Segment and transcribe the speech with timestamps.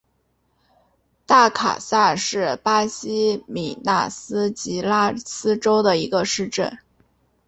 [1.27, 6.79] 大卡萨是巴西米纳斯吉拉斯州的一个市镇。